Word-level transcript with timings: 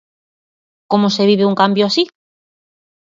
Como 0.91 1.07
se 1.15 1.27
vive 1.29 1.45
un 1.51 1.59
cambio 1.61 1.85
así? 1.85 2.03